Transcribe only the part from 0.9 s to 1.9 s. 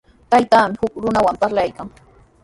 runawan parlaykan.